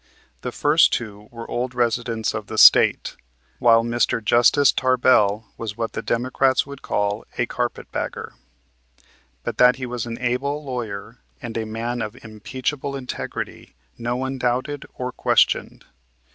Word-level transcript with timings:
The 0.41 0.51
first 0.51 0.91
two 0.91 1.29
were 1.31 1.47
old 1.47 1.75
residents 1.75 2.33
of 2.33 2.47
the 2.47 2.57
State, 2.57 3.15
while 3.59 3.83
Mr. 3.83 4.19
Justice 4.25 4.71
Tarbell 4.71 5.53
was 5.59 5.77
what 5.77 5.91
the 5.93 6.01
Democrats 6.01 6.65
would 6.65 6.81
call 6.81 7.23
a 7.37 7.45
"Carpet 7.45 7.91
Bagger." 7.91 8.33
But 9.43 9.59
that 9.59 9.75
he 9.75 9.85
was 9.85 10.07
an 10.07 10.17
able 10.19 10.63
lawyer 10.63 11.19
and 11.39 11.55
a 11.55 11.67
man 11.67 12.01
of 12.01 12.15
unimpeachable 12.15 12.95
integrity 12.95 13.75
no 13.95 14.15
one 14.15 14.39
doubted 14.39 14.87
or 14.95 15.11
questioned. 15.11 15.85